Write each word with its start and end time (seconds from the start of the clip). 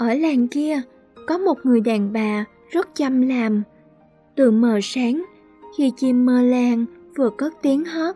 ở 0.00 0.14
làng 0.14 0.48
kia 0.48 0.80
có 1.26 1.38
một 1.38 1.58
người 1.64 1.80
đàn 1.80 2.12
bà 2.12 2.44
rất 2.70 2.88
chăm 2.94 3.22
làm. 3.22 3.62
Từ 4.34 4.50
mờ 4.50 4.78
sáng, 4.82 5.24
khi 5.76 5.92
chim 5.96 6.26
mơ 6.26 6.42
làng 6.42 6.84
vừa 7.16 7.30
cất 7.38 7.54
tiếng 7.62 7.84
hót, 7.84 8.14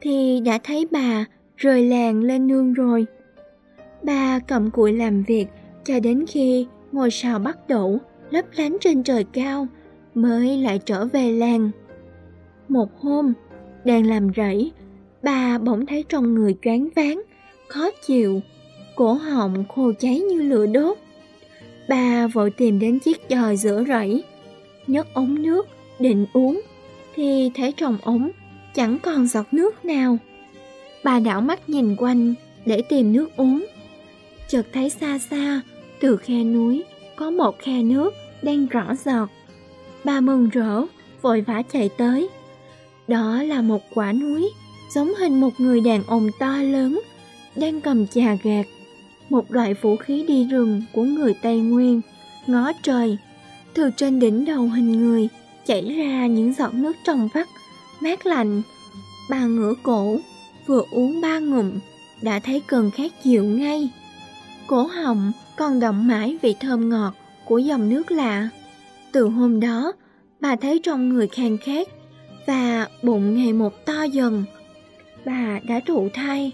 thì 0.00 0.40
đã 0.44 0.58
thấy 0.64 0.86
bà 0.90 1.24
rời 1.56 1.88
làng 1.88 2.20
lên 2.20 2.46
nương 2.46 2.72
rồi. 2.72 3.06
Bà 4.02 4.38
cầm 4.38 4.70
cụi 4.70 4.92
làm 4.92 5.22
việc 5.22 5.46
cho 5.84 6.00
đến 6.00 6.24
khi 6.28 6.66
ngôi 6.92 7.10
sao 7.10 7.38
bắt 7.38 7.68
đổ 7.68 7.98
lấp 8.30 8.44
lánh 8.56 8.76
trên 8.80 9.02
trời 9.02 9.24
cao 9.24 9.66
mới 10.14 10.58
lại 10.58 10.80
trở 10.84 11.06
về 11.06 11.32
làng. 11.32 11.70
Một 12.68 13.00
hôm, 13.00 13.32
đang 13.84 14.06
làm 14.06 14.30
rẫy, 14.36 14.72
bà 15.22 15.58
bỗng 15.58 15.86
thấy 15.86 16.04
trong 16.08 16.34
người 16.34 16.56
choáng 16.62 16.88
váng, 16.96 17.22
khó 17.68 17.90
chịu, 18.06 18.40
cổ 18.96 19.12
họng 19.12 19.64
khô 19.74 19.92
cháy 19.98 20.20
như 20.20 20.42
lửa 20.42 20.66
đốt. 20.66 20.98
Bà 21.88 22.26
vội 22.26 22.50
tìm 22.50 22.78
đến 22.78 22.98
chiếc 22.98 23.20
giò 23.30 23.54
giữa 23.54 23.84
rẫy, 23.88 24.24
nhấc 24.86 25.14
ống 25.14 25.42
nước 25.42 25.68
định 25.98 26.26
uống 26.32 26.60
thì 27.14 27.50
thấy 27.54 27.72
trong 27.72 27.98
ống 28.02 28.30
chẳng 28.74 28.98
còn 29.02 29.26
giọt 29.26 29.46
nước 29.52 29.84
nào. 29.84 30.18
Bà 31.04 31.18
đảo 31.20 31.40
mắt 31.40 31.68
nhìn 31.68 31.96
quanh 31.96 32.34
để 32.66 32.82
tìm 32.82 33.12
nước 33.12 33.36
uống. 33.36 33.66
Chợt 34.48 34.66
thấy 34.72 34.90
xa 34.90 35.18
xa, 35.18 35.60
từ 36.00 36.16
khe 36.16 36.44
núi 36.44 36.84
có 37.16 37.30
một 37.30 37.58
khe 37.58 37.82
nước 37.82 38.14
đang 38.42 38.66
rõ 38.66 38.94
giọt. 39.04 39.28
Bà 40.04 40.20
mừng 40.20 40.48
rỡ, 40.48 40.82
vội 41.22 41.40
vã 41.40 41.62
chạy 41.72 41.90
tới. 41.98 42.28
Đó 43.08 43.42
là 43.42 43.62
một 43.62 43.82
quả 43.94 44.12
núi, 44.12 44.50
giống 44.94 45.14
hình 45.14 45.40
một 45.40 45.50
người 45.58 45.80
đàn 45.80 46.02
ông 46.06 46.28
to 46.38 46.56
lớn, 46.62 47.00
đang 47.56 47.80
cầm 47.80 48.06
chà 48.06 48.36
gạt. 48.42 48.66
Một 49.30 49.52
loại 49.52 49.74
vũ 49.74 49.96
khí 49.96 50.24
đi 50.28 50.44
rừng 50.44 50.82
của 50.92 51.02
người 51.02 51.34
Tây 51.42 51.58
Nguyên, 51.58 52.00
ngó 52.46 52.72
trời. 52.82 53.18
Từ 53.74 53.90
trên 53.96 54.18
đỉnh 54.20 54.44
đầu 54.44 54.62
hình 54.62 54.92
người, 54.92 55.28
chảy 55.66 55.94
ra 55.98 56.26
những 56.26 56.52
giọt 56.52 56.74
nước 56.74 56.96
trong 57.04 57.28
vắt, 57.34 57.48
mát 58.00 58.26
lạnh. 58.26 58.62
Bà 59.30 59.46
ngửa 59.46 59.74
cổ, 59.82 60.18
vừa 60.66 60.82
uống 60.90 61.20
ba 61.20 61.38
ngụm, 61.38 61.70
đã 62.22 62.38
thấy 62.38 62.60
cơn 62.66 62.90
khát 62.90 63.12
dịu 63.24 63.44
ngay. 63.44 63.90
Cổ 64.66 64.82
họng 64.82 65.32
còn 65.56 65.80
động 65.80 66.06
mãi 66.06 66.36
vị 66.42 66.54
thơm 66.60 66.88
ngọt 66.88 67.14
của 67.44 67.58
dòng 67.58 67.88
nước 67.88 68.10
lạ. 68.10 68.48
Từ 69.12 69.28
hôm 69.28 69.60
đó, 69.60 69.92
bà 70.40 70.56
thấy 70.56 70.80
trong 70.82 71.08
người 71.08 71.28
khan 71.28 71.58
khát 71.58 71.88
và 72.46 72.88
bụng 73.02 73.34
ngày 73.34 73.52
một 73.52 73.86
to 73.86 74.02
dần. 74.02 74.44
Bà 75.24 75.60
đã 75.68 75.80
thụ 75.86 76.08
thai, 76.14 76.52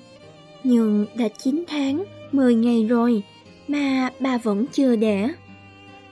nhưng 0.65 1.07
đã 1.15 1.29
9 1.29 1.65
tháng, 1.69 2.05
10 2.33 2.55
ngày 2.55 2.85
rồi 2.85 3.23
mà 3.69 4.11
bà 4.21 4.39
vẫn 4.39 4.67
chưa 4.73 4.97
đẻ. 4.97 5.29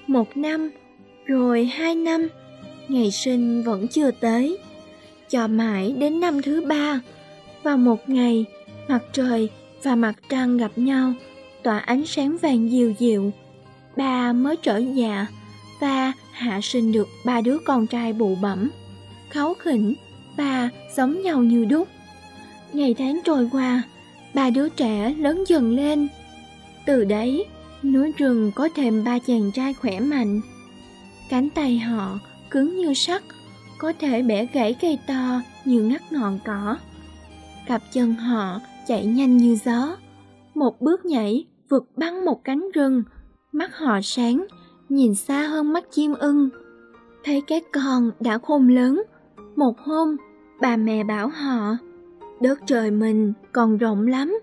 Một 0.07 0.37
năm, 0.37 0.71
rồi 1.25 1.65
hai 1.65 1.95
năm, 1.95 2.29
ngày 2.89 3.11
sinh 3.11 3.62
vẫn 3.62 3.89
chưa 3.89 4.11
tới. 4.11 4.59
Cho 5.29 5.47
mãi 5.47 5.95
đến 5.99 6.21
năm 6.21 6.43
thứ 6.43 6.61
ba, 6.67 7.01
vào 7.62 7.77
một 7.77 8.09
ngày, 8.09 8.45
mặt 8.89 9.03
trời 9.12 9.49
và 9.83 9.95
mặt 9.95 10.15
trăng 10.29 10.57
gặp 10.57 10.71
nhau, 10.77 11.12
tỏa 11.62 11.79
ánh 11.79 12.07
sáng 12.07 12.37
vàng 12.43 12.71
dịu 12.71 12.95
dịu. 12.99 13.33
Bà 13.97 14.33
mới 14.33 14.57
trở 14.57 14.79
dạ 14.79 15.27
và 15.81 16.12
hạ 16.33 16.61
sinh 16.62 16.93
được 16.93 17.09
ba 17.25 17.41
đứa 17.41 17.59
con 17.65 17.87
trai 17.87 18.12
bụ 18.12 18.34
bẩm. 18.43 18.71
Kháu 19.31 19.55
khỉnh, 19.55 19.95
bà 20.37 20.71
giống 20.97 21.23
nhau 21.23 21.43
như 21.43 21.65
đúc. 21.65 21.89
Ngày 22.73 22.95
tháng 22.95 23.21
trôi 23.25 23.49
qua, 23.53 23.83
ba 24.34 24.50
đứa 24.50 24.69
trẻ 24.69 25.14
lớn 25.19 25.45
dần 25.47 25.77
lên. 25.77 26.09
Từ 26.86 27.05
đấy, 27.05 27.45
núi 27.83 28.12
rừng 28.17 28.53
có 28.55 28.69
thêm 28.75 29.05
ba 29.05 29.19
chàng 29.19 29.50
trai 29.55 29.75
khỏe 29.75 30.00
mạnh. 30.00 30.41
Cánh 31.31 31.50
tay 31.50 31.78
họ 31.78 32.19
cứng 32.50 32.77
như 32.77 32.94
sắt, 32.94 33.22
có 33.78 33.93
thể 33.99 34.22
bẻ 34.22 34.47
gãy 34.53 34.75
cây 34.81 34.99
to 35.06 35.41
như 35.65 35.82
ngắt 35.82 36.12
ngọn 36.12 36.38
cỏ. 36.44 36.77
Cặp 37.66 37.82
chân 37.93 38.15
họ 38.15 38.60
chạy 38.87 39.06
nhanh 39.06 39.37
như 39.37 39.56
gió, 39.65 39.97
một 40.55 40.81
bước 40.81 41.05
nhảy 41.05 41.47
vượt 41.69 41.84
băng 41.97 42.25
một 42.25 42.44
cánh 42.44 42.69
rừng, 42.75 43.03
mắt 43.53 43.76
họ 43.76 44.00
sáng, 44.03 44.47
nhìn 44.88 45.15
xa 45.15 45.47
hơn 45.47 45.72
mắt 45.72 45.84
chim 45.91 46.15
ưng. 46.15 46.49
Thấy 47.25 47.41
các 47.47 47.62
con 47.72 48.10
đã 48.21 48.38
khôn 48.38 48.69
lớn, 48.69 49.03
một 49.56 49.78
hôm 49.78 50.16
bà 50.60 50.76
mẹ 50.76 51.05
bảo 51.05 51.28
họ, 51.28 51.76
đất 52.41 52.59
trời 52.67 52.91
mình 52.91 53.33
còn 53.53 53.78
rộng 53.78 54.06
lắm, 54.06 54.39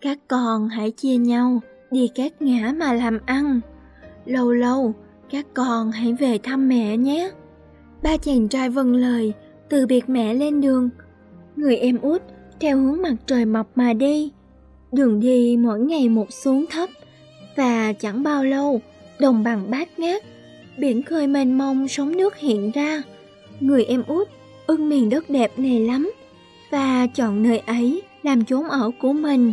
các 0.00 0.18
con 0.28 0.68
hãy 0.68 0.90
chia 0.90 1.16
nhau 1.16 1.60
đi 1.90 2.10
các 2.14 2.42
ngã 2.42 2.74
mà 2.76 2.92
làm 2.92 3.18
ăn. 3.26 3.60
Lâu 4.24 4.52
lâu, 4.52 4.94
các 5.30 5.46
con 5.54 5.90
hãy 5.90 6.12
về 6.12 6.38
thăm 6.38 6.68
mẹ 6.68 6.96
nhé. 6.96 7.30
Ba 8.02 8.16
chàng 8.16 8.48
trai 8.48 8.70
vâng 8.70 8.94
lời, 8.94 9.32
từ 9.68 9.86
biệt 9.86 10.08
mẹ 10.08 10.34
lên 10.34 10.60
đường. 10.60 10.90
Người 11.56 11.76
em 11.76 12.00
út 12.00 12.22
theo 12.60 12.78
hướng 12.78 13.02
mặt 13.02 13.14
trời 13.26 13.44
mọc 13.44 13.66
mà 13.74 13.92
đi. 13.92 14.32
Đường 14.92 15.20
đi 15.20 15.56
mỗi 15.56 15.80
ngày 15.80 16.08
một 16.08 16.32
xuống 16.32 16.64
thấp, 16.70 16.90
và 17.56 17.92
chẳng 17.92 18.22
bao 18.22 18.44
lâu, 18.44 18.80
đồng 19.18 19.42
bằng 19.42 19.70
bát 19.70 19.98
ngát, 19.98 20.22
biển 20.78 21.02
khơi 21.02 21.26
mênh 21.26 21.58
mông 21.58 21.88
sóng 21.88 22.16
nước 22.16 22.36
hiện 22.36 22.70
ra. 22.70 23.02
Người 23.60 23.84
em 23.84 24.02
út 24.06 24.28
ưng 24.66 24.88
miền 24.88 25.08
đất 25.10 25.30
đẹp 25.30 25.58
này 25.58 25.80
lắm, 25.80 26.12
và 26.72 27.06
chọn 27.06 27.42
nơi 27.42 27.58
ấy 27.58 28.02
làm 28.22 28.44
chốn 28.44 28.68
ở 28.68 28.90
của 28.98 29.12
mình. 29.12 29.52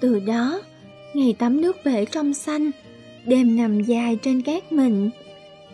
Từ 0.00 0.20
đó, 0.20 0.60
ngày 1.14 1.34
tắm 1.38 1.60
nước 1.60 1.76
bể 1.84 2.04
trong 2.04 2.34
xanh, 2.34 2.70
đêm 3.26 3.56
nằm 3.56 3.80
dài 3.80 4.18
trên 4.22 4.42
cát 4.42 4.72
mịn, 4.72 5.10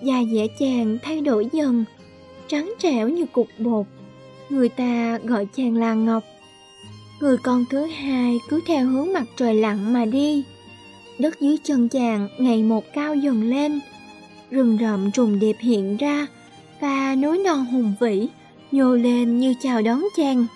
da 0.03 0.15
dẻ 0.32 0.47
chàng 0.59 0.98
thay 1.03 1.21
đổi 1.21 1.48
dần, 1.53 1.84
trắng 2.48 2.75
trẻo 2.78 3.09
như 3.09 3.26
cục 3.26 3.48
bột. 3.59 3.87
Người 4.50 4.69
ta 4.69 5.19
gọi 5.25 5.47
chàng 5.56 5.76
là 5.76 5.94
Ngọc. 5.94 6.25
Người 7.21 7.37
con 7.42 7.65
thứ 7.71 7.84
hai 7.87 8.38
cứ 8.48 8.60
theo 8.66 8.87
hướng 8.87 9.12
mặt 9.12 9.25
trời 9.37 9.54
lặn 9.54 9.92
mà 9.92 10.04
đi. 10.04 10.44
Đất 11.19 11.41
dưới 11.41 11.56
chân 11.65 11.88
chàng 11.88 12.28
ngày 12.38 12.62
một 12.62 12.84
cao 12.94 13.15
dần 13.15 13.50
lên, 13.50 13.81
rừng 14.50 14.78
rậm 14.81 15.10
trùng 15.10 15.38
điệp 15.38 15.56
hiện 15.60 15.97
ra 15.97 16.27
và 16.81 17.15
núi 17.15 17.38
non 17.38 17.66
hùng 17.66 17.94
vĩ 18.00 18.28
nhô 18.72 18.94
lên 18.94 19.41
như 19.41 19.54
chào 19.62 19.82
đón 19.82 20.03
chàng. 20.16 20.47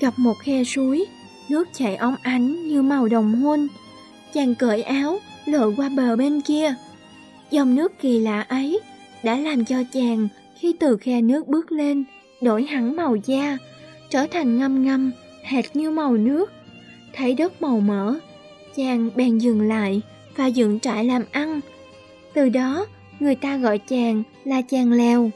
Gặp 0.00 0.14
một 0.16 0.34
khe 0.42 0.64
suối, 0.64 1.06
nước 1.48 1.68
chảy 1.74 1.96
óng 1.96 2.14
ánh 2.22 2.68
như 2.68 2.82
màu 2.82 3.08
đồng 3.08 3.34
hôn. 3.34 3.68
Chàng 4.34 4.54
cởi 4.54 4.82
áo, 4.82 5.18
lội 5.44 5.74
qua 5.76 5.88
bờ 5.88 6.16
bên 6.16 6.40
kia. 6.40 6.74
Dòng 7.50 7.74
nước 7.74 7.92
kỳ 8.00 8.18
lạ 8.18 8.40
ấy 8.48 8.80
đã 9.22 9.36
làm 9.36 9.64
cho 9.64 9.76
chàng 9.92 10.28
khi 10.58 10.72
từ 10.80 10.96
khe 10.96 11.20
nước 11.20 11.48
bước 11.48 11.72
lên, 11.72 12.04
đổi 12.42 12.64
hẳn 12.64 12.96
màu 12.96 13.16
da, 13.16 13.58
trở 14.10 14.26
thành 14.26 14.58
ngâm 14.58 14.84
ngâm, 14.84 15.10
hệt 15.44 15.76
như 15.76 15.90
màu 15.90 16.16
nước. 16.16 16.52
Thấy 17.12 17.34
đất 17.34 17.62
màu 17.62 17.80
mỡ, 17.80 18.14
chàng 18.76 19.10
bèn 19.16 19.38
dừng 19.38 19.68
lại 19.68 20.00
và 20.36 20.46
dựng 20.46 20.80
trại 20.80 21.04
làm 21.04 21.22
ăn. 21.30 21.60
Từ 22.34 22.48
đó, 22.48 22.86
người 23.20 23.34
ta 23.34 23.56
gọi 23.56 23.78
chàng 23.78 24.22
là 24.44 24.62
chàng 24.62 24.92
lèo. 24.92 25.30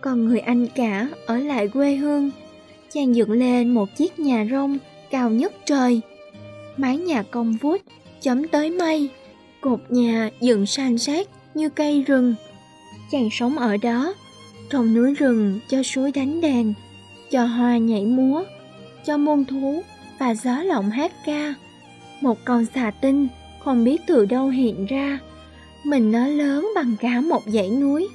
Còn 0.00 0.24
người 0.24 0.38
anh 0.38 0.66
cả 0.66 1.08
ở 1.26 1.36
lại 1.36 1.68
quê 1.68 1.94
hương, 1.94 2.30
chàng 2.92 3.14
dựng 3.14 3.32
lên 3.32 3.74
một 3.74 3.96
chiếc 3.96 4.18
nhà 4.18 4.46
rông 4.50 4.78
cao 5.10 5.30
nhất 5.30 5.52
trời. 5.66 6.00
Mái 6.76 6.96
nhà 6.96 7.22
cong 7.22 7.56
vút, 7.60 7.80
chấm 8.20 8.48
tới 8.48 8.70
mây, 8.70 9.08
cột 9.60 9.80
nhà 9.88 10.30
dựng 10.40 10.66
san 10.66 10.98
sát 10.98 11.28
như 11.54 11.68
cây 11.68 12.02
rừng. 12.02 12.34
Chàng 13.10 13.28
sống 13.32 13.58
ở 13.58 13.76
đó, 13.76 14.14
trong 14.70 14.94
núi 14.94 15.14
rừng 15.14 15.60
cho 15.68 15.82
suối 15.82 16.12
đánh 16.12 16.40
đàn, 16.40 16.74
cho 17.30 17.44
hoa 17.44 17.78
nhảy 17.78 18.04
múa, 18.04 18.44
cho 19.06 19.16
môn 19.16 19.44
thú 19.44 19.82
và 20.18 20.34
gió 20.34 20.62
lộng 20.62 20.90
hát 20.90 21.12
ca. 21.26 21.54
Một 22.20 22.38
con 22.44 22.66
xà 22.74 22.90
tinh 22.90 23.28
không 23.64 23.84
biết 23.84 24.00
từ 24.06 24.26
đâu 24.26 24.48
hiện 24.48 24.86
ra, 24.86 25.18
mình 25.84 26.12
nó 26.12 26.26
lớn 26.26 26.68
bằng 26.74 26.96
cả 27.00 27.20
một 27.20 27.42
dãy 27.46 27.70
núi. 27.70 28.08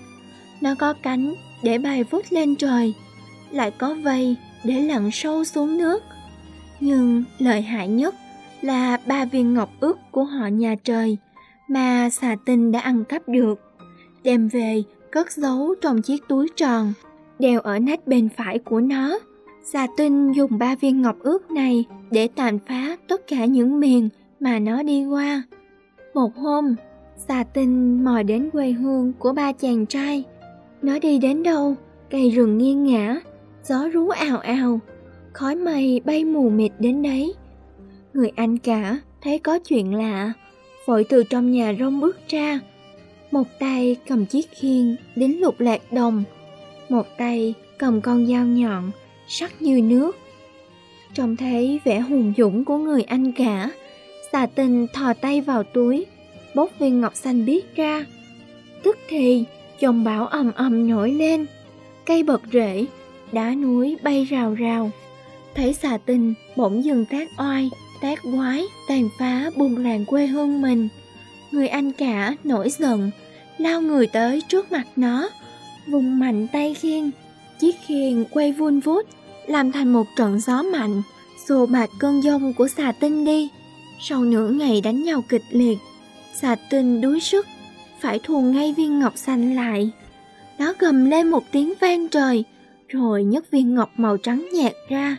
Nó 0.61 0.75
có 0.75 0.93
cánh 0.93 1.35
để 1.63 1.77
bay 1.77 2.03
vút 2.03 2.25
lên 2.29 2.55
trời, 2.55 2.93
lại 3.51 3.71
có 3.71 3.95
vây 4.03 4.35
để 4.63 4.81
lặn 4.81 5.09
sâu 5.11 5.43
xuống 5.43 5.77
nước. 5.77 6.03
Nhưng 6.79 7.23
lợi 7.39 7.61
hại 7.61 7.87
nhất 7.87 8.15
là 8.61 8.97
ba 9.05 9.25
viên 9.25 9.53
ngọc 9.53 9.69
ước 9.79 9.97
của 10.11 10.23
họ 10.23 10.47
nhà 10.47 10.75
trời 10.83 11.17
mà 11.67 12.09
xà 12.09 12.35
tinh 12.45 12.71
đã 12.71 12.79
ăn 12.79 13.03
cắp 13.03 13.29
được, 13.29 13.59
đem 14.23 14.47
về 14.47 14.83
cất 15.11 15.31
giấu 15.31 15.75
trong 15.81 16.01
chiếc 16.01 16.27
túi 16.27 16.47
tròn, 16.55 16.93
đeo 17.39 17.59
ở 17.61 17.79
nách 17.79 18.07
bên 18.07 18.29
phải 18.37 18.59
của 18.59 18.81
nó. 18.81 19.19
Xà 19.63 19.87
tinh 19.97 20.31
dùng 20.31 20.57
ba 20.57 20.75
viên 20.75 21.01
ngọc 21.01 21.15
ước 21.19 21.51
này 21.51 21.85
để 22.11 22.27
tàn 22.27 22.59
phá 22.67 22.97
tất 23.07 23.27
cả 23.27 23.45
những 23.45 23.79
miền 23.79 24.09
mà 24.39 24.59
nó 24.59 24.83
đi 24.83 25.05
qua. 25.05 25.43
Một 26.13 26.35
hôm, 26.35 26.75
xà 27.27 27.43
tinh 27.53 28.03
mò 28.03 28.23
đến 28.23 28.49
quê 28.49 28.71
hương 28.71 29.13
của 29.19 29.33
ba 29.33 29.51
chàng 29.51 29.85
trai. 29.85 30.23
Nó 30.85 30.99
đi 30.99 31.17
đến 31.17 31.43
đâu, 31.43 31.75
cây 32.09 32.29
rừng 32.29 32.57
nghiêng 32.57 32.83
ngã, 32.83 33.17
gió 33.63 33.89
rú 33.93 34.09
ào 34.09 34.37
ào, 34.37 34.79
khói 35.33 35.55
mây 35.55 36.01
bay 36.05 36.25
mù 36.25 36.49
mịt 36.49 36.71
đến 36.79 37.01
đấy. 37.01 37.33
Người 38.13 38.31
anh 38.35 38.57
cả 38.57 38.99
thấy 39.21 39.39
có 39.39 39.59
chuyện 39.59 39.93
lạ, 39.95 40.33
vội 40.85 41.03
từ 41.09 41.23
trong 41.23 41.51
nhà 41.51 41.73
rông 41.79 41.99
bước 41.99 42.17
ra. 42.27 42.59
Một 43.31 43.47
tay 43.59 43.95
cầm 44.07 44.25
chiếc 44.25 44.51
khiên 44.51 44.95
đến 45.15 45.31
lục 45.31 45.59
lạc 45.59 45.93
đồng, 45.93 46.23
một 46.89 47.07
tay 47.17 47.53
cầm 47.77 48.01
con 48.01 48.27
dao 48.27 48.45
nhọn, 48.45 48.91
sắc 49.27 49.61
như 49.61 49.81
nước. 49.81 50.15
Trông 51.13 51.35
thấy 51.35 51.79
vẻ 51.83 51.99
hùng 51.99 52.33
dũng 52.37 52.65
của 52.65 52.77
người 52.77 53.01
anh 53.01 53.31
cả, 53.31 53.69
xà 54.31 54.45
tình 54.45 54.87
thò 54.93 55.13
tay 55.13 55.41
vào 55.41 55.63
túi, 55.63 56.05
bốc 56.55 56.69
viên 56.79 57.01
ngọc 57.01 57.15
xanh 57.15 57.45
biếc 57.45 57.75
ra. 57.75 58.05
Tức 58.83 58.97
thì, 59.07 59.45
dòng 59.79 60.03
bão 60.03 60.27
ầm 60.27 60.51
ầm 60.55 60.89
nổi 60.89 61.11
lên, 61.11 61.45
cây 62.05 62.23
bật 62.23 62.41
rễ, 62.53 62.85
đá 63.31 63.55
núi 63.55 63.97
bay 64.03 64.25
rào 64.25 64.53
rào. 64.53 64.91
Thấy 65.55 65.73
xà 65.73 65.97
tình 66.05 66.33
bỗng 66.55 66.83
dừng 66.83 67.05
tác 67.05 67.27
oai, 67.37 67.69
tác 68.01 68.19
quái, 68.23 68.63
tàn 68.87 69.09
phá 69.19 69.49
buôn 69.57 69.77
làng 69.77 70.05
quê 70.05 70.27
hương 70.27 70.61
mình. 70.61 70.87
Người 71.51 71.67
anh 71.67 71.91
cả 71.91 72.35
nổi 72.43 72.69
giận, 72.69 73.11
lao 73.57 73.81
người 73.81 74.07
tới 74.07 74.41
trước 74.47 74.71
mặt 74.71 74.87
nó, 74.95 75.29
vùng 75.87 76.19
mạnh 76.19 76.47
tay 76.53 76.73
khiên. 76.73 77.11
Chiếc 77.59 77.75
khiên 77.85 78.25
quay 78.31 78.51
vun 78.51 78.79
vút, 78.79 79.05
làm 79.47 79.71
thành 79.71 79.93
một 79.93 80.05
trận 80.17 80.39
gió 80.39 80.63
mạnh, 80.63 81.01
xô 81.47 81.65
bạc 81.65 81.89
cơn 81.99 82.23
giông 82.23 82.53
của 82.53 82.67
xà 82.67 82.91
tinh 82.91 83.25
đi. 83.25 83.49
Sau 84.01 84.23
nửa 84.23 84.49
ngày 84.49 84.81
đánh 84.81 85.03
nhau 85.03 85.23
kịch 85.29 85.43
liệt, 85.51 85.77
xà 86.41 86.55
tinh 86.69 87.01
đuối 87.01 87.19
sức, 87.19 87.47
phải 88.01 88.19
thuần 88.19 88.51
ngay 88.51 88.73
viên 88.77 88.99
ngọc 88.99 89.17
xanh 89.17 89.55
lại. 89.55 89.91
Nó 90.59 90.73
gầm 90.79 91.05
lên 91.09 91.27
một 91.27 91.43
tiếng 91.51 91.73
vang 91.81 92.07
trời, 92.07 92.43
rồi 92.87 93.23
nhấc 93.23 93.51
viên 93.51 93.75
ngọc 93.75 93.89
màu 93.97 94.17
trắng 94.17 94.47
nhạt 94.53 94.73
ra. 94.89 95.17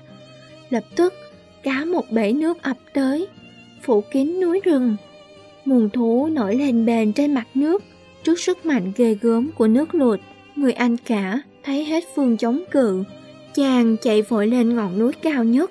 Lập 0.71 0.85
tức, 0.97 1.15
cá 1.63 1.85
một 1.85 2.11
bể 2.11 2.33
nước 2.33 2.63
ập 2.63 2.77
tới, 2.93 3.27
phủ 3.83 4.01
kín 4.01 4.41
núi 4.41 4.61
rừng. 4.65 4.97
Muôn 5.65 5.91
thú 5.91 6.29
nổi 6.33 6.57
lên 6.57 6.87
bền 6.87 7.13
trên 7.13 7.35
mặt 7.35 7.47
nước, 7.55 7.83
trước 8.23 8.41
sức 8.41 8.67
mạnh 8.67 8.93
ghê 8.97 9.17
gớm 9.21 9.51
của 9.59 9.67
nước 9.67 9.95
lụt. 9.95 10.21
Người 10.57 10.73
anh 10.73 10.97
cả 10.97 11.41
thấy 11.63 11.85
hết 11.85 12.05
phương 12.15 12.37
chống 12.37 12.65
cự, 12.71 13.05
chàng 13.55 13.97
chạy 14.03 14.23
vội 14.23 14.47
lên 14.47 14.77
ngọn 14.77 14.99
núi 14.99 15.13
cao 15.23 15.45
nhất, 15.45 15.71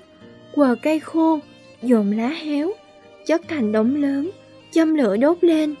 quờ 0.54 0.76
cây 0.82 1.00
khô, 1.00 1.38
dồn 1.82 2.12
lá 2.12 2.28
héo, 2.28 2.72
chất 3.26 3.42
thành 3.48 3.72
đống 3.72 3.96
lớn, 3.96 4.30
châm 4.72 4.94
lửa 4.94 5.16
đốt 5.16 5.38
lên. 5.40 5.74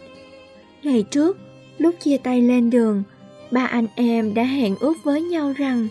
Ngày 0.86 1.02
trước, 1.02 1.38
lúc 1.78 1.94
chia 2.00 2.16
tay 2.16 2.42
lên 2.42 2.70
đường, 2.70 3.02
ba 3.50 3.66
anh 3.66 3.86
em 3.94 4.34
đã 4.34 4.42
hẹn 4.42 4.76
ước 4.80 4.94
với 5.04 5.22
nhau 5.22 5.52
rằng 5.56 5.88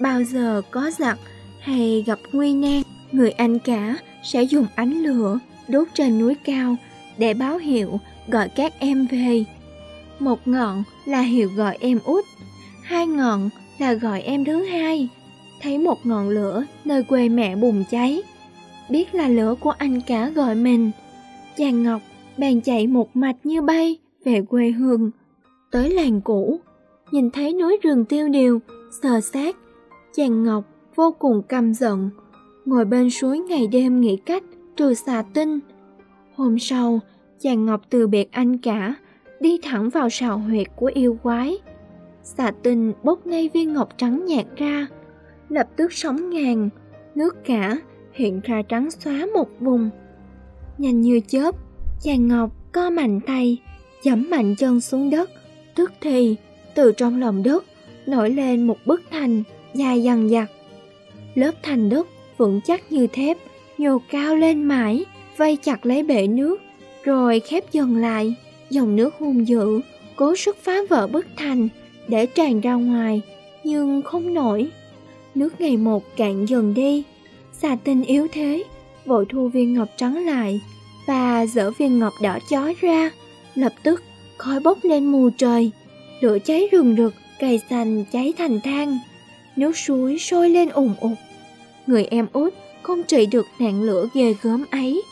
bao 0.00 0.22
giờ 0.22 0.62
có 0.70 0.90
giặc 0.98 1.18
hay 1.60 2.04
gặp 2.06 2.18
nguy 2.32 2.54
nan, 2.54 2.82
người 3.12 3.30
anh 3.30 3.58
cả 3.58 3.96
sẽ 4.22 4.42
dùng 4.42 4.66
ánh 4.74 5.02
lửa 5.02 5.38
đốt 5.68 5.88
trên 5.94 6.18
núi 6.18 6.34
cao 6.44 6.76
để 7.18 7.34
báo 7.34 7.58
hiệu 7.58 8.00
gọi 8.28 8.48
các 8.48 8.72
em 8.78 9.06
về. 9.06 9.44
Một 10.18 10.48
ngọn 10.48 10.84
là 11.06 11.20
hiệu 11.20 11.50
gọi 11.56 11.76
em 11.80 11.98
út, 12.04 12.24
hai 12.82 13.06
ngọn 13.06 13.50
là 13.78 13.92
gọi 13.92 14.22
em 14.22 14.44
thứ 14.44 14.64
hai. 14.64 15.08
Thấy 15.62 15.78
một 15.78 16.06
ngọn 16.06 16.28
lửa 16.28 16.64
nơi 16.84 17.02
quê 17.02 17.28
mẹ 17.28 17.56
bùng 17.56 17.84
cháy, 17.90 18.22
biết 18.88 19.14
là 19.14 19.28
lửa 19.28 19.54
của 19.60 19.70
anh 19.70 20.00
cả 20.00 20.28
gọi 20.28 20.54
mình. 20.54 20.90
Chàng 21.56 21.82
Ngọc 21.82 22.02
bèn 22.36 22.60
chạy 22.60 22.86
một 22.86 23.16
mạch 23.16 23.36
như 23.44 23.62
bay 23.62 23.98
về 24.26 24.42
quê 24.42 24.70
hương, 24.70 25.10
tới 25.70 25.90
làng 25.90 26.20
cũ, 26.20 26.60
nhìn 27.10 27.30
thấy 27.30 27.52
núi 27.52 27.78
rừng 27.82 28.04
tiêu 28.04 28.28
điều, 28.28 28.60
sờ 29.02 29.20
sát, 29.20 29.56
chàng 30.14 30.42
Ngọc 30.42 30.64
vô 30.94 31.14
cùng 31.18 31.42
căm 31.42 31.74
giận, 31.74 32.10
ngồi 32.64 32.84
bên 32.84 33.10
suối 33.10 33.38
ngày 33.38 33.66
đêm 33.66 34.00
nghĩ 34.00 34.16
cách 34.16 34.42
trừ 34.76 34.94
xà 34.94 35.24
tinh. 35.34 35.58
Hôm 36.34 36.58
sau, 36.58 37.00
chàng 37.40 37.66
Ngọc 37.66 37.80
từ 37.90 38.06
biệt 38.06 38.32
anh 38.32 38.58
cả, 38.58 38.94
đi 39.40 39.58
thẳng 39.62 39.90
vào 39.90 40.10
sào 40.10 40.38
huyệt 40.38 40.66
của 40.76 40.90
yêu 40.94 41.18
quái. 41.22 41.58
Xà 42.22 42.52
tinh 42.62 42.92
bốc 43.02 43.26
ngay 43.26 43.50
viên 43.54 43.72
ngọc 43.72 43.88
trắng 43.98 44.24
nhạt 44.26 44.46
ra, 44.56 44.86
lập 45.48 45.68
tức 45.76 45.92
sóng 45.92 46.30
ngàn, 46.30 46.68
nước 47.14 47.44
cả 47.44 47.78
hiện 48.12 48.40
ra 48.44 48.62
trắng 48.62 48.90
xóa 48.90 49.26
một 49.34 49.48
vùng. 49.60 49.90
Nhanh 50.78 51.00
như 51.00 51.20
chớp, 51.28 51.54
chàng 52.02 52.28
Ngọc 52.28 52.50
co 52.72 52.90
mạnh 52.90 53.20
tay, 53.26 53.58
giẫm 54.02 54.30
mạnh 54.30 54.54
chân 54.54 54.80
xuống 54.80 55.10
đất, 55.10 55.30
tức 55.74 55.92
thì 56.00 56.36
từ 56.74 56.92
trong 56.92 57.20
lòng 57.20 57.42
đất 57.42 57.64
nổi 58.06 58.30
lên 58.30 58.66
một 58.66 58.78
bức 58.84 59.02
thành 59.10 59.42
dài 59.74 60.02
dằng 60.02 60.28
dặc. 60.28 60.50
Lớp 61.34 61.52
thành 61.62 61.88
đất 61.88 62.08
vững 62.36 62.60
chắc 62.66 62.92
như 62.92 63.06
thép, 63.06 63.38
nhô 63.78 63.98
cao 64.10 64.36
lên 64.36 64.62
mãi, 64.62 65.04
vây 65.36 65.56
chặt 65.56 65.86
lấy 65.86 66.02
bể 66.02 66.26
nước, 66.26 66.60
rồi 67.04 67.40
khép 67.40 67.72
dần 67.72 67.96
lại. 67.96 68.34
Dòng 68.70 68.96
nước 68.96 69.14
hung 69.18 69.48
dữ, 69.48 69.80
cố 70.16 70.36
sức 70.36 70.56
phá 70.62 70.76
vỡ 70.88 71.06
bức 71.06 71.26
thành 71.36 71.68
để 72.08 72.26
tràn 72.26 72.60
ra 72.60 72.74
ngoài, 72.74 73.22
nhưng 73.64 74.02
không 74.02 74.34
nổi. 74.34 74.68
Nước 75.34 75.60
ngày 75.60 75.76
một 75.76 76.16
cạn 76.16 76.44
dần 76.44 76.74
đi, 76.74 77.02
xà 77.52 77.76
tinh 77.84 78.04
yếu 78.04 78.26
thế, 78.32 78.64
vội 79.04 79.26
thu 79.28 79.48
viên 79.48 79.74
ngọc 79.74 79.88
trắng 79.96 80.26
lại 80.26 80.60
và 81.06 81.46
dỡ 81.46 81.70
viên 81.70 81.98
ngọc 81.98 82.12
đỏ 82.22 82.38
chói 82.50 82.74
ra. 82.80 83.10
Lập 83.56 83.72
tức, 83.82 84.02
khói 84.36 84.60
bốc 84.60 84.78
lên 84.82 85.06
mù 85.06 85.30
trời, 85.30 85.70
lửa 86.20 86.38
cháy 86.44 86.68
rừng 86.72 86.96
rực, 86.96 87.14
cây 87.40 87.60
xanh 87.70 88.04
cháy 88.12 88.32
thành 88.38 88.60
than, 88.60 88.98
nước 89.56 89.76
suối 89.76 90.18
sôi 90.18 90.50
lên 90.50 90.68
ủng 90.68 90.94
ụt. 91.00 91.18
Người 91.86 92.04
em 92.04 92.26
út 92.32 92.54
không 92.82 93.02
trị 93.02 93.26
được 93.26 93.46
nạn 93.58 93.82
lửa 93.82 94.08
ghê 94.14 94.34
gớm 94.42 94.64
ấy, 94.70 95.02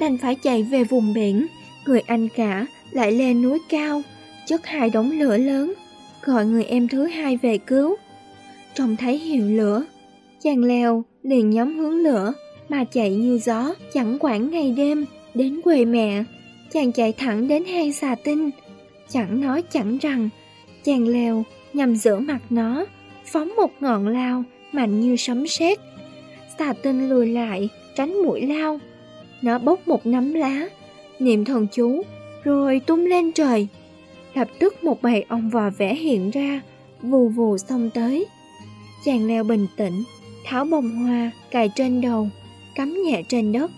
đành 0.00 0.18
phải 0.18 0.34
chạy 0.34 0.62
về 0.62 0.84
vùng 0.84 1.14
biển. 1.14 1.46
Người 1.86 2.00
anh 2.00 2.28
cả 2.28 2.66
lại 2.90 3.12
lên 3.12 3.42
núi 3.42 3.58
cao, 3.68 4.02
chất 4.46 4.66
hai 4.66 4.90
đống 4.90 5.10
lửa 5.10 5.36
lớn, 5.36 5.74
gọi 6.24 6.46
người 6.46 6.64
em 6.64 6.88
thứ 6.88 7.06
hai 7.06 7.36
về 7.36 7.58
cứu. 7.58 7.96
Trông 8.74 8.96
thấy 8.96 9.18
hiệu 9.18 9.44
lửa, 9.46 9.84
chàng 10.42 10.64
leo 10.64 11.04
liền 11.22 11.50
nhóm 11.50 11.78
hướng 11.78 11.96
lửa 11.96 12.32
mà 12.68 12.84
chạy 12.84 13.10
như 13.10 13.38
gió, 13.38 13.74
chẳng 13.92 14.16
quản 14.20 14.50
ngày 14.50 14.74
đêm, 14.76 15.04
đến 15.34 15.60
quê 15.64 15.84
mẹ. 15.84 16.24
Chàng 16.72 16.92
chạy 16.92 17.12
thẳng 17.12 17.48
đến 17.48 17.64
hang 17.64 17.92
xà 17.92 18.14
tinh, 18.24 18.50
chẳng 19.08 19.40
nói 19.40 19.62
chẳng 19.70 19.98
rằng, 19.98 20.28
chàng 20.84 21.08
leo 21.08 21.44
nhằm 21.72 21.96
giữa 21.96 22.18
mặt 22.18 22.40
nó, 22.50 22.84
phóng 23.24 23.56
một 23.56 23.70
ngọn 23.80 24.08
lao 24.08 24.44
mạnh 24.72 25.00
như 25.00 25.16
sấm 25.16 25.46
sét. 25.46 25.78
Xà 26.58 26.72
tinh 26.82 27.08
lùi 27.08 27.26
lại, 27.26 27.68
tránh 27.96 28.22
mũi 28.22 28.40
lao. 28.40 28.80
Nó 29.42 29.58
bốc 29.58 29.88
một 29.88 30.06
nắm 30.06 30.34
lá, 30.34 30.68
niệm 31.18 31.44
thần 31.44 31.66
chú, 31.72 32.02
rồi 32.44 32.80
tung 32.86 33.06
lên 33.06 33.32
trời. 33.32 33.68
Lập 34.34 34.48
tức 34.58 34.84
một 34.84 35.02
bầy 35.02 35.24
ong 35.28 35.50
vò 35.50 35.70
vẽ 35.70 35.94
hiện 35.94 36.30
ra, 36.30 36.60
vù 37.02 37.28
vù 37.28 37.58
xông 37.58 37.90
tới. 37.94 38.26
Chàng 39.04 39.26
leo 39.26 39.44
bình 39.44 39.66
tĩnh, 39.76 40.02
tháo 40.44 40.64
bông 40.64 40.90
hoa 40.90 41.30
cài 41.50 41.70
trên 41.76 42.00
đầu, 42.00 42.28
cắm 42.74 43.02
nhẹ 43.02 43.22
trên 43.28 43.52
đất. 43.52 43.70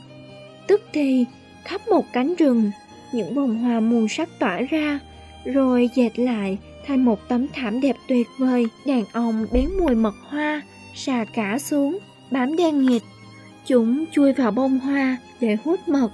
Tức 0.67 0.83
thì, 0.93 1.25
khắp 1.65 1.89
một 1.89 2.05
cánh 2.13 2.35
rừng, 2.35 2.71
những 3.13 3.35
bông 3.35 3.59
hoa 3.59 3.81
muôn 3.81 4.09
sắc 4.09 4.29
tỏa 4.39 4.61
ra, 4.61 4.99
rồi 5.45 5.91
dệt 5.95 6.19
lại 6.19 6.59
thành 6.87 7.05
một 7.05 7.29
tấm 7.29 7.47
thảm 7.53 7.81
đẹp 7.81 7.97
tuyệt 8.09 8.27
vời. 8.39 8.67
Đàn 8.87 9.05
ong 9.13 9.47
bén 9.53 9.69
mùi 9.81 9.95
mật 9.95 10.15
hoa, 10.29 10.63
xà 10.95 11.25
cả 11.35 11.59
xuống, 11.59 11.99
bám 12.31 12.57
đen 12.57 12.87
nghịt. 12.87 13.03
Chúng 13.67 14.05
chui 14.13 14.33
vào 14.33 14.51
bông 14.51 14.79
hoa 14.79 15.17
để 15.41 15.57
hút 15.65 15.81
mật. 15.89 16.11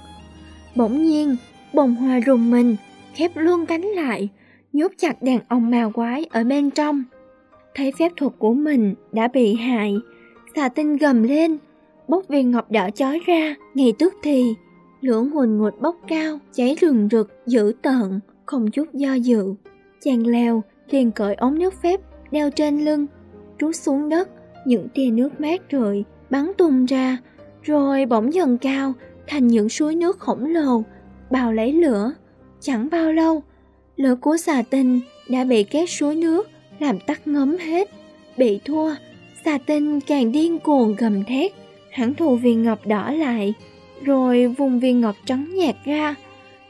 Bỗng 0.75 1.05
nhiên, 1.05 1.35
bông 1.73 1.95
hoa 1.95 2.19
rùng 2.19 2.51
mình, 2.51 2.75
khép 3.15 3.31
luôn 3.35 3.65
cánh 3.65 3.81
lại, 3.81 4.29
nhốt 4.73 4.91
chặt 4.97 5.21
đàn 5.21 5.39
ong 5.47 5.69
ma 5.71 5.89
quái 5.93 6.25
ở 6.29 6.43
bên 6.43 6.69
trong. 6.69 7.03
Thấy 7.75 7.91
phép 7.99 8.11
thuật 8.17 8.33
của 8.37 8.53
mình 8.53 8.93
đã 9.11 9.27
bị 9.27 9.55
hại, 9.55 9.95
xà 10.55 10.69
tinh 10.69 10.97
gầm 10.97 11.23
lên, 11.23 11.57
bốc 12.07 12.27
viên 12.27 12.51
ngọc 12.51 12.71
đỏ 12.71 12.89
chói 12.89 13.19
ra, 13.25 13.55
ngay 13.73 13.93
tức 13.99 14.13
thì, 14.23 14.53
lửa 15.01 15.21
nguồn 15.21 15.57
ngột 15.57 15.73
bốc 15.81 15.95
cao, 16.07 16.39
cháy 16.53 16.75
rừng 16.81 17.07
rực, 17.11 17.31
dữ 17.45 17.73
tợn, 17.81 18.19
không 18.45 18.71
chút 18.71 18.93
do 18.93 19.13
dự. 19.13 19.53
Chàng 20.01 20.27
leo, 20.27 20.63
liền 20.89 21.11
cởi 21.11 21.35
ống 21.35 21.59
nước 21.59 21.73
phép, 21.81 22.01
đeo 22.31 22.51
trên 22.51 22.85
lưng, 22.85 23.05
trút 23.59 23.75
xuống 23.75 24.09
đất, 24.09 24.29
những 24.65 24.87
tia 24.93 25.09
nước 25.09 25.41
mát 25.41 25.61
rượi 25.71 26.03
bắn 26.29 26.51
tung 26.57 26.85
ra, 26.85 27.17
rồi 27.63 28.05
bỗng 28.05 28.33
dần 28.33 28.57
cao 28.57 28.93
thành 29.27 29.47
những 29.47 29.69
suối 29.69 29.95
nước 29.95 30.19
khổng 30.19 30.45
lồ, 30.45 30.83
bao 31.31 31.53
lấy 31.53 31.73
lửa. 31.73 32.13
Chẳng 32.59 32.87
bao 32.91 33.11
lâu, 33.11 33.43
lửa 33.95 34.15
của 34.21 34.37
xà 34.37 34.63
tinh 34.69 34.99
đã 35.29 35.43
bị 35.43 35.63
các 35.63 35.89
suối 35.89 36.15
nước 36.15 36.47
làm 36.79 36.99
tắt 36.99 37.27
ngấm 37.27 37.57
hết. 37.57 37.89
Bị 38.37 38.59
thua, 38.65 38.95
xà 39.45 39.57
tinh 39.65 39.99
càng 39.99 40.31
điên 40.31 40.59
cuồng 40.59 40.95
gầm 40.95 41.23
thét, 41.23 41.51
hắn 41.91 42.13
thù 42.13 42.35
viên 42.35 42.63
ngọc 42.63 42.87
đỏ 42.87 43.11
lại, 43.11 43.53
rồi 44.03 44.47
vùng 44.47 44.79
viên 44.79 45.01
ngọc 45.01 45.15
trắng 45.25 45.49
nhạt 45.55 45.75
ra. 45.85 46.15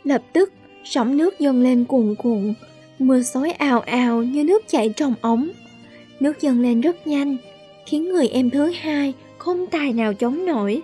Lập 0.03 0.21
tức, 0.33 0.53
sóng 0.83 1.17
nước 1.17 1.39
dâng 1.39 1.61
lên 1.61 1.85
cuồn 1.85 2.15
cuộn, 2.15 2.53
mưa 2.99 3.21
xối 3.21 3.51
ào 3.51 3.79
ào 3.79 4.23
như 4.23 4.43
nước 4.43 4.67
chảy 4.67 4.93
trong 4.95 5.13
ống. 5.21 5.49
Nước 6.19 6.41
dâng 6.41 6.61
lên 6.61 6.81
rất 6.81 7.07
nhanh, 7.07 7.37
khiến 7.85 8.09
người 8.09 8.27
em 8.27 8.49
thứ 8.49 8.71
hai 8.71 9.13
không 9.37 9.67
tài 9.67 9.93
nào 9.93 10.13
chống 10.13 10.45
nổi, 10.45 10.81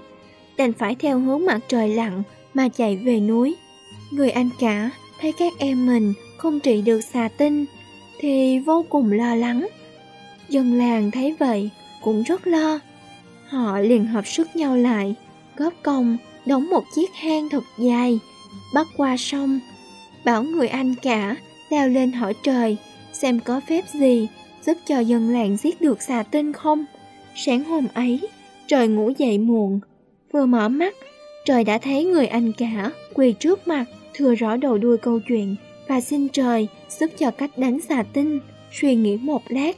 đành 0.57 0.73
phải 0.73 0.95
theo 0.95 1.19
hướng 1.19 1.45
mặt 1.45 1.59
trời 1.67 1.89
lặn 1.89 2.23
mà 2.53 2.69
chạy 2.69 2.95
về 2.95 3.19
núi. 3.19 3.55
Người 4.11 4.29
anh 4.29 4.49
cả 4.59 4.89
thấy 5.19 5.31
các 5.31 5.53
em 5.57 5.85
mình 5.85 6.13
không 6.37 6.59
trị 6.59 6.81
được 6.81 7.01
xà 7.01 7.29
tinh 7.37 7.65
thì 8.19 8.59
vô 8.59 8.85
cùng 8.89 9.11
lo 9.11 9.35
lắng. 9.35 9.67
Dân 10.49 10.73
làng 10.73 11.11
thấy 11.11 11.35
vậy 11.39 11.69
cũng 12.03 12.23
rất 12.23 12.47
lo. 12.47 12.79
Họ 13.47 13.79
liền 13.79 14.05
hợp 14.05 14.27
sức 14.27 14.55
nhau 14.55 14.77
lại, 14.77 15.15
góp 15.57 15.73
công 15.83 16.17
đóng 16.45 16.69
một 16.69 16.83
chiếc 16.95 17.13
hang 17.13 17.49
thật 17.49 17.63
dài, 17.77 18.19
bắt 18.73 18.87
qua 18.97 19.17
sông, 19.17 19.59
bảo 20.25 20.43
người 20.43 20.67
anh 20.67 20.95
cả 21.01 21.35
leo 21.69 21.87
lên 21.87 22.11
hỏi 22.11 22.33
trời 22.43 22.77
xem 23.13 23.39
có 23.39 23.61
phép 23.69 23.83
gì 23.93 24.27
giúp 24.65 24.77
cho 24.85 24.99
dân 24.99 25.29
làng 25.29 25.57
giết 25.57 25.81
được 25.81 26.01
xà 26.01 26.23
tinh 26.23 26.53
không. 26.53 26.85
Sáng 27.35 27.63
hôm 27.63 27.87
ấy, 27.93 28.19
trời 28.67 28.87
ngủ 28.87 29.11
dậy 29.17 29.37
muộn, 29.37 29.79
vừa 30.33 30.45
mở 30.45 30.69
mắt, 30.69 30.95
trời 31.45 31.63
đã 31.63 31.77
thấy 31.77 32.03
người 32.03 32.27
anh 32.27 32.51
cả 32.53 32.91
quỳ 33.13 33.33
trước 33.33 33.67
mặt, 33.67 33.85
thừa 34.13 34.35
rõ 34.35 34.57
đầu 34.57 34.77
đuôi 34.77 34.97
câu 34.97 35.19
chuyện 35.19 35.55
và 35.87 36.01
xin 36.01 36.29
trời 36.29 36.67
giúp 36.99 37.07
cho 37.17 37.31
cách 37.31 37.51
đánh 37.57 37.79
xà 37.89 38.03
tinh. 38.13 38.39
Suy 38.71 38.95
nghĩ 38.95 39.17
một 39.17 39.41
lát, 39.47 39.77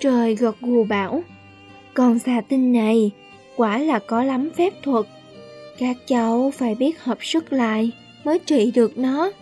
trời 0.00 0.34
gật 0.34 0.60
gù 0.60 0.84
bảo, 0.84 1.22
con 1.94 2.18
xà 2.18 2.40
tinh 2.48 2.72
này 2.72 3.10
quả 3.56 3.78
là 3.78 3.98
có 3.98 4.22
lắm 4.22 4.50
phép 4.56 4.72
thuật. 4.82 5.06
Các 5.82 5.96
cháu 6.06 6.52
phải 6.58 6.74
biết 6.74 7.02
hợp 7.02 7.18
sức 7.20 7.52
lại 7.52 7.90
mới 8.24 8.38
trị 8.38 8.70
được 8.74 8.98
nó. 8.98 9.32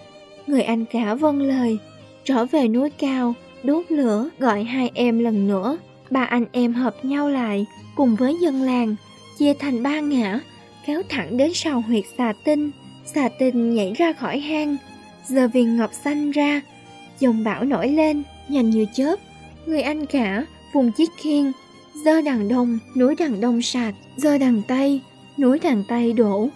Người 0.47 0.62
anh 0.62 0.85
cả 0.85 1.14
vâng 1.14 1.42
lời, 1.42 1.78
trở 2.25 2.44
về 2.44 2.68
núi 2.68 2.90
cao, 2.90 3.35
đốt 3.62 3.85
lửa 3.88 4.28
gọi 4.38 4.64
hai 4.64 4.90
em 4.94 5.18
lần 5.18 5.49
nữa. 5.49 5.78
Ba 6.11 6.25
anh 6.25 6.44
em 6.52 6.75
hợp 6.75 7.04
nhau 7.04 7.28
lại 7.28 7.66
cùng 7.97 8.16
với 8.16 8.37
dân 8.42 8.62
làng, 8.62 8.97
chia 9.38 9.54
thành 9.54 9.82
ba 9.82 10.00
ngã, 10.00 10.40
kéo 10.87 11.02
thẳng 11.09 11.37
đến 11.37 11.50
sau 11.54 11.80
huyệt 11.80 12.04
xà 12.18 12.32
tinh. 12.44 12.70
Xà 13.04 13.28
tinh 13.38 13.75
nhảy 13.75 13.92
ra 13.97 14.12
khỏi 14.12 14.38
hang, 14.38 14.76
giờ 15.26 15.49
viền 15.49 15.76
ngọc 15.76 15.90
xanh 16.04 16.30
ra, 16.30 16.61
dòng 17.18 17.44
bão 17.44 17.64
nổi 17.64 17.88
lên, 17.88 18.23
nhanh 18.49 18.70
như 18.70 18.87
chớp. 18.94 19.16
Người 19.66 19.82
anh 19.82 20.06
cả 20.06 20.44
vùng 20.75 20.92
chiếc 20.92 21.11
khiên, 21.16 21.52
giơ 22.04 22.23
đằng 22.23 22.49
đông, 22.49 22.78
núi 22.97 23.14
đằng 23.18 23.40
đông 23.40 23.62
sạt, 23.62 23.94
giơ 24.16 24.38
đằng 24.38 24.62
tây, 24.68 25.00
núi 25.40 25.59
đằng 25.62 25.85
tây 25.88 26.12
đổ. 26.12 26.49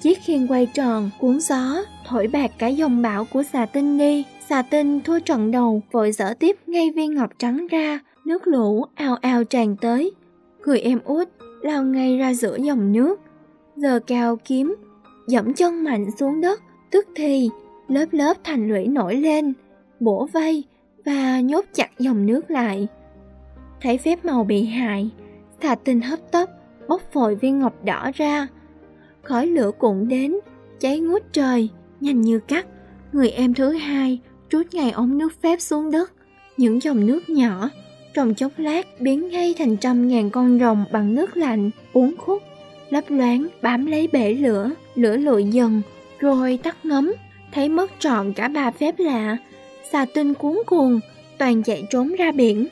Chiếc 0.00 0.18
khiên 0.22 0.46
quay 0.46 0.66
tròn, 0.66 1.10
cuốn 1.18 1.40
gió, 1.40 1.76
thổi 2.06 2.28
bạc 2.28 2.50
cả 2.58 2.66
dòng 2.66 3.02
bão 3.02 3.24
của 3.32 3.42
xà 3.42 3.66
tinh 3.66 3.98
đi. 3.98 4.24
Xà 4.48 4.62
tinh 4.62 5.00
thua 5.00 5.20
trận 5.20 5.50
đầu, 5.50 5.82
vội 5.92 6.12
dở 6.12 6.34
tiếp 6.38 6.56
ngay 6.66 6.90
viên 6.90 7.14
ngọc 7.14 7.30
trắng 7.38 7.66
ra, 7.66 8.00
nước 8.24 8.46
lũ 8.46 8.84
ào 8.94 9.16
ào 9.16 9.44
tràn 9.44 9.76
tới. 9.76 10.12
Người 10.66 10.80
em 10.80 11.00
út 11.04 11.28
lao 11.62 11.82
ngay 11.82 12.18
ra 12.18 12.34
giữa 12.34 12.56
dòng 12.56 12.92
nước, 12.92 13.20
giờ 13.76 14.00
cao 14.06 14.36
kiếm, 14.44 14.76
dẫm 15.26 15.54
chân 15.54 15.84
mạnh 15.84 16.06
xuống 16.18 16.40
đất, 16.40 16.60
tức 16.90 17.06
thì 17.16 17.50
lớp 17.88 18.06
lớp 18.12 18.36
thành 18.44 18.68
lũy 18.68 18.86
nổi 18.86 19.16
lên, 19.16 19.52
bổ 20.00 20.28
vây 20.32 20.64
và 21.04 21.40
nhốt 21.40 21.64
chặt 21.74 21.90
dòng 21.98 22.26
nước 22.26 22.50
lại. 22.50 22.86
Thấy 23.80 23.98
phép 23.98 24.24
màu 24.24 24.44
bị 24.44 24.64
hại, 24.64 25.10
xà 25.62 25.74
tinh 25.74 26.00
hấp 26.00 26.32
tấp, 26.32 26.48
bốc 26.88 27.02
vội 27.12 27.34
viên 27.34 27.58
ngọc 27.58 27.84
đỏ 27.84 28.10
ra. 28.14 28.46
Khói 29.22 29.46
lửa 29.46 29.70
cũng 29.78 30.08
đến, 30.08 30.36
cháy 30.80 31.00
ngút 31.00 31.22
trời, 31.32 31.68
nhanh 32.00 32.20
như 32.20 32.38
cắt. 32.38 32.66
Người 33.12 33.30
em 33.30 33.54
thứ 33.54 33.72
hai 33.72 34.20
trút 34.48 34.74
ngay 34.74 34.90
ống 34.90 35.18
nước 35.18 35.42
phép 35.42 35.60
xuống 35.60 35.90
đất. 35.90 36.12
Những 36.56 36.82
dòng 36.82 37.06
nước 37.06 37.28
nhỏ, 37.28 37.70
trong 38.14 38.34
chốc 38.34 38.52
lát 38.56 39.00
biến 39.00 39.28
ngay 39.28 39.54
thành 39.58 39.76
trăm 39.76 40.08
ngàn 40.08 40.30
con 40.30 40.58
rồng 40.58 40.84
bằng 40.92 41.14
nước 41.14 41.36
lạnh, 41.36 41.70
uống 41.92 42.14
khúc, 42.18 42.42
lấp 42.90 43.04
loáng 43.08 43.46
bám 43.62 43.86
lấy 43.86 44.08
bể 44.12 44.34
lửa, 44.34 44.70
lửa 44.94 45.16
lụi 45.16 45.44
dần, 45.44 45.82
rồi 46.18 46.58
tắt 46.62 46.76
ngấm, 46.84 47.12
thấy 47.52 47.68
mất 47.68 47.90
trọn 47.98 48.32
cả 48.32 48.48
ba 48.48 48.70
phép 48.70 48.94
lạ. 48.98 49.36
Xà 49.92 50.06
tinh 50.14 50.34
cuốn 50.34 50.56
cuồng, 50.66 51.00
toàn 51.38 51.62
chạy 51.62 51.86
trốn 51.90 52.14
ra 52.18 52.32
biển. 52.32 52.66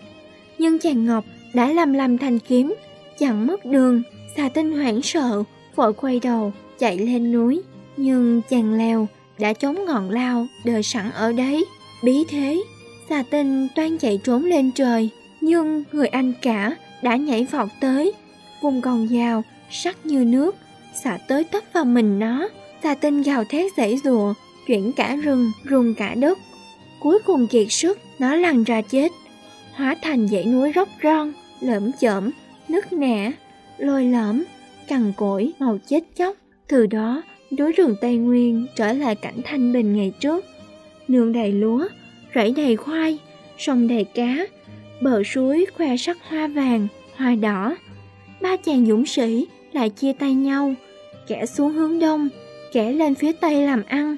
Nhưng 0.58 0.78
chàng 0.78 1.06
Ngọc 1.06 1.24
đã 1.54 1.72
làm 1.72 1.92
làm 1.92 2.18
thành 2.18 2.38
kiếm, 2.38 2.74
chẳng 3.18 3.46
mất 3.46 3.64
đường, 3.64 4.02
xà 4.36 4.48
tinh 4.48 4.72
hoảng 4.72 5.02
sợ, 5.02 5.42
vội 5.76 5.92
quay 5.92 6.20
đầu, 6.20 6.52
chạy 6.78 6.98
lên 6.98 7.32
núi. 7.32 7.62
Nhưng 7.96 8.42
chàng 8.50 8.74
leo 8.74 9.08
đã 9.38 9.52
chống 9.52 9.84
ngọn 9.86 10.10
lao, 10.10 10.46
đợi 10.64 10.82
sẵn 10.82 11.10
ở 11.10 11.32
đấy. 11.32 11.64
Bí 12.02 12.24
thế, 12.28 12.62
xà 13.08 13.22
tinh 13.30 13.68
toan 13.74 13.98
chạy 13.98 14.20
trốn 14.24 14.44
lên 14.44 14.70
trời, 14.74 15.10
nhưng 15.40 15.84
người 15.92 16.06
anh 16.06 16.32
cả 16.42 16.76
đã 17.02 17.16
nhảy 17.16 17.44
vọt 17.44 17.68
tới, 17.80 18.12
vùng 18.62 18.80
còn 18.80 19.08
dao, 19.08 19.42
sắc 19.70 20.06
như 20.06 20.24
nước, 20.24 20.56
xả 21.04 21.18
tới 21.28 21.44
tấp 21.44 21.64
vào 21.72 21.84
mình 21.84 22.18
nó. 22.18 22.48
Xà 22.82 22.94
tinh 22.94 23.22
gào 23.22 23.44
thét 23.44 23.72
dãy 23.76 23.98
rùa, 24.04 24.34
chuyển 24.66 24.92
cả 24.92 25.16
rừng, 25.16 25.52
rung 25.70 25.94
cả 25.94 26.14
đất. 26.14 26.38
Cuối 27.00 27.18
cùng 27.26 27.46
kiệt 27.46 27.66
sức, 27.70 27.98
nó 28.18 28.34
lăn 28.34 28.64
ra 28.64 28.80
chết, 28.80 29.12
hóa 29.72 29.96
thành 30.02 30.28
dãy 30.28 30.44
núi 30.44 30.72
róc 30.74 30.88
ron, 31.02 31.32
lởm 31.60 31.90
chởm, 32.00 32.30
nứt 32.68 32.92
nẻ, 32.92 33.32
lôi 33.78 34.04
lõm, 34.04 34.44
cằn 34.88 35.12
cỗi, 35.16 35.52
màu 35.58 35.78
chết 35.86 36.00
chóc. 36.16 36.36
Từ 36.68 36.86
đó, 36.86 37.22
núi 37.58 37.72
rừng 37.72 37.94
Tây 38.00 38.16
Nguyên 38.16 38.66
trở 38.76 38.92
lại 38.92 39.14
cảnh 39.14 39.40
thanh 39.44 39.72
bình 39.72 39.96
ngày 39.96 40.12
trước. 40.20 40.44
Nương 41.08 41.32
đầy 41.32 41.52
lúa, 41.52 41.88
rẫy 42.34 42.52
đầy 42.56 42.76
khoai, 42.76 43.18
sông 43.58 43.88
đầy 43.88 44.04
cá, 44.04 44.46
bờ 45.00 45.22
suối 45.24 45.66
khoe 45.76 45.96
sắc 45.96 46.16
hoa 46.28 46.46
vàng, 46.46 46.88
hoa 47.16 47.34
đỏ. 47.34 47.76
Ba 48.40 48.56
chàng 48.56 48.86
dũng 48.86 49.06
sĩ 49.06 49.46
lại 49.72 49.90
chia 49.90 50.12
tay 50.12 50.34
nhau, 50.34 50.74
kẻ 51.26 51.46
xuống 51.46 51.72
hướng 51.72 51.98
đông, 51.98 52.28
kẻ 52.72 52.92
lên 52.92 53.14
phía 53.14 53.32
tây 53.32 53.66
làm 53.66 53.82
ăn. 53.86 54.16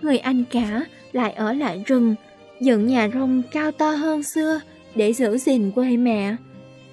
Người 0.00 0.18
anh 0.18 0.44
cả 0.50 0.80
lại 1.12 1.32
ở 1.32 1.52
lại 1.52 1.82
rừng, 1.86 2.14
dựng 2.60 2.86
nhà 2.86 3.08
rông 3.14 3.42
cao 3.52 3.72
to 3.72 3.90
hơn 3.90 4.22
xưa 4.22 4.60
để 4.94 5.12
giữ 5.12 5.38
gìn 5.38 5.70
quê 5.70 5.96
mẹ. 5.96 6.36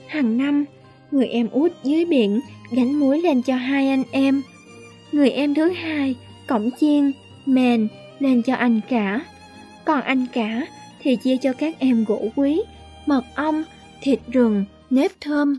Hàng 0.07 0.38
năm, 0.38 0.65
người 1.12 1.27
em 1.27 1.50
út 1.50 1.72
dưới 1.84 2.06
biển 2.06 2.39
gánh 2.72 3.00
muối 3.00 3.22
lên 3.22 3.41
cho 3.41 3.56
hai 3.56 3.89
anh 3.89 4.03
em. 4.12 4.41
Người 5.12 5.30
em 5.30 5.53
thứ 5.53 5.70
hai 5.70 6.15
cổng 6.48 6.70
chiên, 6.80 7.12
mền 7.46 7.88
lên 8.20 8.41
cho 8.41 8.56
anh 8.56 8.82
cả. 8.89 9.25
Còn 9.86 10.01
anh 10.01 10.25
cả 10.34 10.68
thì 11.01 11.15
chia 11.15 11.38
cho 11.38 11.53
các 11.53 11.80
em 11.80 12.06
gỗ 12.08 12.27
quý, 12.36 12.62
mật 13.06 13.24
ong, 13.36 13.63
thịt 14.01 14.20
rừng, 14.27 14.65
nếp 14.89 15.12
thơm, 15.22 15.58